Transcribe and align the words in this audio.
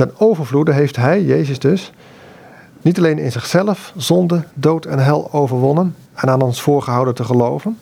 Ten 0.00 0.12
overvloede 0.18 0.72
heeft 0.72 0.96
hij, 0.96 1.22
Jezus 1.22 1.58
dus, 1.58 1.92
niet 2.82 2.98
alleen 2.98 3.18
in 3.18 3.32
zichzelf 3.32 3.92
zonde, 3.96 4.44
dood 4.54 4.84
en 4.84 4.98
hel 4.98 5.32
overwonnen 5.32 5.94
en 6.14 6.28
aan 6.28 6.42
ons 6.42 6.62
voorgehouden 6.62 7.14
te 7.14 7.24
geloven, 7.24 7.78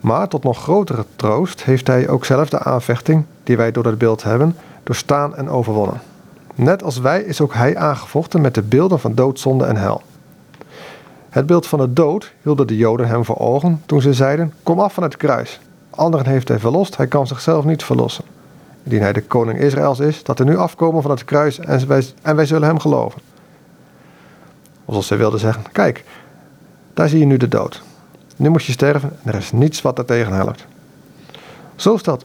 maar 0.00 0.28
tot 0.28 0.42
nog 0.42 0.62
grotere 0.62 1.04
troost 1.16 1.64
heeft 1.64 1.86
hij 1.86 2.08
ook 2.08 2.24
zelf 2.24 2.48
de 2.48 2.58
aanvechting 2.58 3.24
die 3.42 3.56
wij 3.56 3.72
door 3.72 3.84
het 3.84 3.98
beeld 3.98 4.22
hebben, 4.22 4.56
doorstaan 4.82 5.36
en 5.36 5.48
overwonnen. 5.48 6.00
Net 6.54 6.82
als 6.82 6.98
wij 6.98 7.22
is 7.22 7.40
ook 7.40 7.54
hij 7.54 7.76
aangevochten 7.76 8.40
met 8.40 8.54
de 8.54 8.62
beelden 8.62 9.00
van 9.00 9.14
dood, 9.14 9.38
zonde 9.40 9.64
en 9.64 9.76
hel. 9.76 10.02
Het 11.28 11.46
beeld 11.46 11.66
van 11.66 11.78
de 11.78 11.92
dood 11.92 12.32
hielden 12.42 12.66
de 12.66 12.76
Joden 12.76 13.08
hem 13.08 13.24
voor 13.24 13.38
ogen 13.38 13.82
toen 13.86 14.00
ze 14.00 14.14
zeiden: 14.14 14.52
Kom 14.62 14.80
af 14.80 14.94
van 14.94 15.02
het 15.02 15.16
kruis. 15.16 15.60
Anderen 15.90 16.26
heeft 16.26 16.48
hij 16.48 16.58
verlost, 16.58 16.96
hij 16.96 17.06
kan 17.06 17.26
zichzelf 17.26 17.64
niet 17.64 17.84
verlossen. 17.84 18.24
Indien 18.82 19.00
hij 19.00 19.12
de 19.12 19.22
koning 19.22 19.58
Israëls 19.58 19.98
is, 19.98 20.22
dat 20.22 20.38
er 20.38 20.44
nu 20.44 20.56
afkomen 20.56 21.02
van 21.02 21.10
het 21.10 21.24
kruis 21.24 21.58
en 21.58 21.88
wij, 21.88 22.06
en 22.22 22.36
wij 22.36 22.46
zullen 22.46 22.68
hem 22.68 22.78
geloven. 22.78 23.20
Alsof 24.84 25.04
zij 25.04 25.16
wilden 25.16 25.40
zeggen: 25.40 25.62
Kijk, 25.72 26.04
daar 26.94 27.08
zie 27.08 27.18
je 27.18 27.26
nu 27.26 27.36
de 27.36 27.48
dood. 27.48 27.82
Nu 28.36 28.48
moet 28.48 28.64
je 28.64 28.72
sterven 28.72 29.16
en 29.22 29.32
er 29.32 29.38
is 29.38 29.52
niets 29.52 29.82
wat 29.82 29.98
er 29.98 30.04
tegen 30.04 30.32
helpt. 30.32 30.66
Zo 31.76 31.96
stelt 31.96 32.24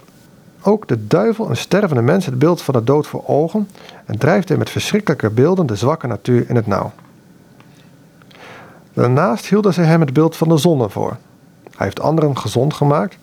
ook 0.62 0.88
de 0.88 1.08
duivel 1.08 1.50
een 1.50 1.58
stervende 1.58 2.02
mens 2.02 2.26
het 2.26 2.40
beeld 2.40 2.62
van 2.62 2.74
de 2.74 2.84
dood 2.84 3.08
voor 3.08 3.24
ogen 3.28 3.70
en 4.06 4.18
drijft 4.18 4.48
hij 4.48 4.58
met 4.58 4.70
verschrikkelijke 4.70 5.30
beelden 5.30 5.66
de 5.66 5.76
zwakke 5.76 6.08
natuur 6.08 6.50
in 6.50 6.56
het 6.56 6.68
nauw. 6.68 6.92
Daarnaast 8.94 9.46
hielden 9.46 9.74
zij 9.74 9.86
hem 9.86 10.02
het 10.02 10.14
beeld 10.14 10.36
van 10.36 10.50
de 10.50 10.58
zonde 10.58 10.90
voor. 10.90 11.18
Hij 11.64 11.86
heeft 11.86 12.02
anderen 12.02 12.38
gezond 12.38 12.74
gemaakt. 12.74 13.18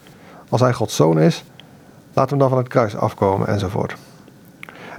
Als 0.49 0.61
hij 0.61 0.73
Gods 0.73 0.97
zoon 0.97 1.19
is, 1.19 1.45
laat 2.13 2.31
hem 2.31 2.39
dan 2.39 2.49
van 2.49 2.59
het 2.59 2.69
kruis 2.69 2.97
afkomen 2.97 3.47
enzovoort. 3.47 3.97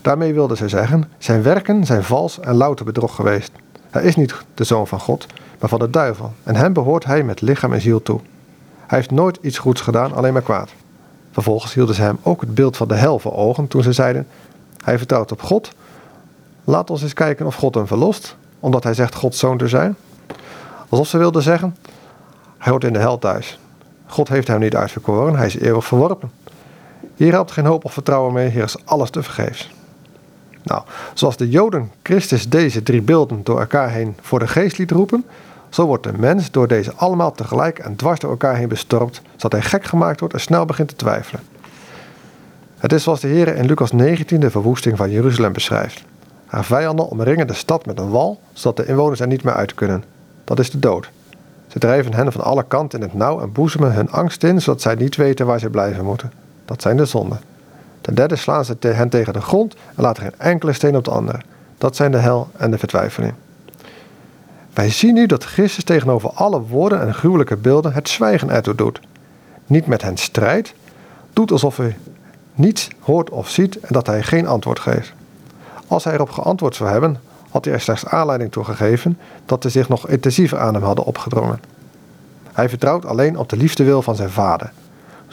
Daarmee 0.01 0.33
wilden 0.33 0.57
zij 0.57 0.67
zeggen: 0.67 1.09
zijn 1.17 1.43
werken 1.43 1.85
zijn 1.85 2.03
vals 2.03 2.39
en 2.39 2.55
louter 2.55 2.85
bedrog 2.85 3.15
geweest. 3.15 3.51
Hij 3.89 4.03
is 4.03 4.15
niet 4.15 4.35
de 4.53 4.63
zoon 4.63 4.87
van 4.87 4.99
God, 4.99 5.25
maar 5.59 5.69
van 5.69 5.79
de 5.79 5.89
duivel, 5.89 6.33
en 6.43 6.55
hem 6.55 6.73
behoort 6.73 7.05
hij 7.05 7.23
met 7.23 7.41
lichaam 7.41 7.73
en 7.73 7.81
ziel 7.81 8.01
toe. 8.01 8.19
Hij 8.87 8.97
heeft 8.97 9.11
nooit 9.11 9.37
iets 9.41 9.57
goeds 9.57 9.81
gedaan, 9.81 10.13
alleen 10.13 10.33
maar 10.33 10.41
kwaad. 10.41 10.69
Vervolgens 11.31 11.73
hielden 11.73 11.95
ze 11.95 12.01
hem 12.01 12.17
ook 12.23 12.41
het 12.41 12.55
beeld 12.55 12.77
van 12.77 12.87
de 12.87 12.95
hel 12.95 13.19
voor 13.19 13.35
ogen 13.35 13.67
toen 13.67 13.83
ze 13.83 13.93
zeiden: 13.93 14.27
Hij 14.83 14.97
vertrouwt 14.97 15.31
op 15.31 15.41
God. 15.41 15.71
Laat 16.63 16.89
ons 16.89 17.01
eens 17.01 17.13
kijken 17.13 17.45
of 17.45 17.55
God 17.55 17.75
hem 17.75 17.87
verlost, 17.87 18.35
omdat 18.59 18.83
hij 18.83 18.93
zegt 18.93 19.15
Gods 19.15 19.39
zoon 19.39 19.57
te 19.57 19.67
zijn. 19.67 19.95
Alsof 20.89 21.07
ze 21.07 21.17
wilden 21.17 21.41
zeggen: 21.41 21.75
Hij 22.57 22.71
hoort 22.71 22.83
in 22.83 22.93
de 22.93 22.99
hel 22.99 23.19
thuis. 23.19 23.59
God 24.05 24.27
heeft 24.27 24.47
hem 24.47 24.59
niet 24.59 24.75
uitverkoren, 24.75 25.35
hij 25.35 25.45
is 25.45 25.57
eeuwig 25.57 25.85
verworpen. 25.85 26.31
Hier 27.15 27.31
helpt 27.31 27.51
geen 27.51 27.65
hoop 27.65 27.85
of 27.85 27.93
vertrouwen 27.93 28.33
mee, 28.33 28.49
hier 28.49 28.63
is 28.63 28.85
alles 28.85 29.09
te 29.09 29.23
vergeefs. 29.23 29.71
Nou, 30.63 30.81
zoals 31.13 31.37
de 31.37 31.49
Joden 31.49 31.91
Christus 32.03 32.49
deze 32.49 32.83
drie 32.83 33.01
beelden 33.01 33.43
door 33.43 33.59
elkaar 33.59 33.89
heen 33.89 34.15
voor 34.21 34.39
de 34.39 34.47
geest 34.47 34.77
liet 34.77 34.91
roepen, 34.91 35.25
zo 35.69 35.85
wordt 35.85 36.03
de 36.03 36.17
mens 36.17 36.51
door 36.51 36.67
deze 36.67 36.93
allemaal 36.95 37.31
tegelijk 37.31 37.79
en 37.79 37.95
dwars 37.95 38.19
door 38.19 38.29
elkaar 38.29 38.55
heen 38.55 38.67
bestormd, 38.67 39.21
zodat 39.31 39.51
hij 39.51 39.61
gek 39.61 39.83
gemaakt 39.83 40.19
wordt 40.19 40.33
en 40.33 40.41
snel 40.41 40.65
begint 40.65 40.87
te 40.89 40.95
twijfelen. 40.95 41.43
Het 42.77 42.93
is 42.93 43.03
zoals 43.03 43.19
de 43.19 43.27
Heer 43.27 43.55
in 43.55 43.65
Lucas 43.65 43.91
19 43.91 44.39
de 44.39 44.51
verwoesting 44.51 44.97
van 44.97 45.11
Jeruzalem 45.11 45.53
beschrijft. 45.53 46.03
Haar 46.45 46.63
vijanden 46.63 47.07
omringen 47.07 47.47
de 47.47 47.53
stad 47.53 47.85
met 47.85 47.99
een 47.99 48.09
wal, 48.09 48.41
zodat 48.53 48.77
de 48.77 48.85
inwoners 48.85 49.19
er 49.19 49.27
niet 49.27 49.43
meer 49.43 49.53
uit 49.53 49.73
kunnen. 49.73 50.03
Dat 50.43 50.59
is 50.59 50.71
de 50.71 50.79
dood. 50.79 51.09
Ze 51.67 51.79
drijven 51.79 52.13
hen 52.13 52.31
van 52.31 52.41
alle 52.41 52.65
kanten 52.67 52.99
in 52.99 53.05
het 53.05 53.13
nauw 53.13 53.41
en 53.41 53.51
boezemen 53.51 53.93
hun 53.93 54.11
angst 54.11 54.43
in, 54.43 54.61
zodat 54.61 54.81
zij 54.81 54.95
niet 54.95 55.15
weten 55.15 55.45
waar 55.45 55.59
ze 55.59 55.69
blijven 55.69 56.05
moeten. 56.05 56.42
Dat 56.73 56.81
zijn 56.81 56.97
de 56.97 57.05
zonden. 57.05 57.39
Ten 58.01 58.15
derde 58.15 58.35
slaan 58.35 58.65
ze 58.65 58.75
hen 58.79 59.09
tegen 59.09 59.33
de 59.33 59.41
grond 59.41 59.75
en 59.95 60.03
laten 60.03 60.23
geen 60.23 60.33
enkele 60.37 60.73
steen 60.73 60.95
op 60.95 61.03
de 61.03 61.11
andere. 61.11 61.39
Dat 61.77 61.95
zijn 61.95 62.11
de 62.11 62.17
hel 62.17 62.47
en 62.57 62.71
de 62.71 62.77
vertwijfeling. 62.77 63.33
Wij 64.73 64.89
zien 64.89 65.13
nu 65.13 65.25
dat 65.25 65.43
Christus 65.43 65.83
tegenover 65.83 66.29
alle 66.29 66.61
woorden 66.61 67.01
en 67.01 67.13
gruwelijke 67.13 67.57
beelden 67.57 67.93
het 67.93 68.09
zwijgen 68.09 68.49
ertoe 68.49 68.75
doet. 68.75 68.99
Niet 69.65 69.85
met 69.85 70.01
hen 70.01 70.17
strijdt, 70.17 70.73
doet 71.33 71.51
alsof 71.51 71.77
hij 71.77 71.97
niets 72.53 72.87
hoort 72.99 73.29
of 73.29 73.49
ziet 73.49 73.79
en 73.79 73.93
dat 73.93 74.07
hij 74.07 74.23
geen 74.23 74.47
antwoord 74.47 74.79
geeft. 74.79 75.13
Als 75.87 76.03
hij 76.03 76.13
erop 76.13 76.29
geantwoord 76.29 76.75
zou 76.75 76.89
hebben, 76.89 77.19
had 77.49 77.65
hij 77.65 77.73
er 77.73 77.81
slechts 77.81 78.05
aanleiding 78.05 78.51
toe 78.51 78.63
gegeven 78.63 79.19
dat 79.45 79.63
ze 79.63 79.69
zich 79.69 79.89
nog 79.89 80.07
intensiever 80.07 80.59
aan 80.59 80.73
hem 80.73 80.83
hadden 80.83 81.05
opgedrongen. 81.05 81.59
Hij 82.53 82.69
vertrouwt 82.69 83.05
alleen 83.05 83.37
op 83.37 83.49
de 83.49 83.57
liefdewil 83.57 84.01
van 84.01 84.15
zijn 84.15 84.29
vader. 84.29 84.71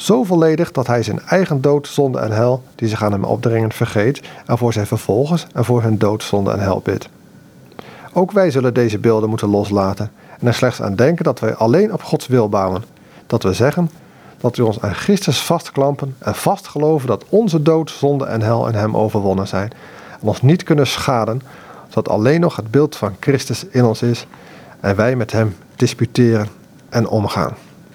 Zo 0.01 0.25
volledig 0.25 0.73
dat 0.73 0.87
hij 0.87 1.03
zijn 1.03 1.21
eigen 1.21 1.61
dood, 1.61 1.89
zonde 1.89 2.19
en 2.19 2.33
hel, 2.33 2.63
die 2.75 2.89
zich 2.89 3.05
aan 3.05 3.13
hem 3.13 3.25
opdringen, 3.25 3.73
vergeet 3.73 4.21
en 4.47 4.59
voor 4.59 4.73
zijn 4.73 4.87
vervolgers 4.87 5.47
en 5.53 5.65
voor 5.65 5.83
hun 5.83 5.99
dood, 5.99 6.23
zonde 6.23 6.51
en 6.51 6.61
hel 6.61 6.81
bidt. 6.85 7.09
Ook 8.13 8.33
wij 8.33 8.51
zullen 8.51 8.75
deze 8.75 8.99
beelden 8.99 9.29
moeten 9.29 9.49
loslaten 9.49 10.11
en 10.39 10.47
er 10.47 10.55
slechts 10.55 10.83
aan 10.83 10.95
denken 10.95 11.25
dat 11.25 11.41
wij 11.41 11.55
alleen 11.55 11.93
op 11.93 12.03
Gods 12.03 12.27
wil 12.27 12.49
bouwen. 12.49 12.85
Dat 13.27 13.43
we 13.43 13.53
zeggen 13.53 13.91
dat 14.39 14.57
we 14.57 14.65
ons 14.65 14.81
aan 14.81 14.95
Christus 14.95 15.43
vastklampen 15.43 16.17
en 16.19 16.35
vastgeloven 16.35 17.09
dat 17.09 17.25
onze 17.29 17.63
dood, 17.63 17.91
zonde 17.91 18.25
en 18.25 18.43
hel 18.43 18.69
in 18.69 18.75
hem 18.75 18.97
overwonnen 18.97 19.49
zijn 19.49 19.73
en 20.21 20.29
ons 20.29 20.43
niet 20.43 20.63
kunnen 20.63 20.87
schaden, 20.87 21.43
zodat 21.89 22.09
alleen 22.09 22.41
nog 22.41 22.57
het 22.57 22.71
beeld 22.71 22.97
van 22.97 23.17
Christus 23.21 23.65
in 23.65 23.85
ons 23.85 24.03
is 24.03 24.27
en 24.81 24.97
wij 24.97 25.17
met 25.17 25.33
hem 25.33 25.57
disputeren 25.77 26.49
en 26.89 27.09
omgaan. 27.09 27.55